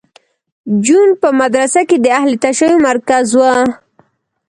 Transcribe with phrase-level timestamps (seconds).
[0.85, 3.41] جون په مدرسه کې د اهل تشیع مرکز و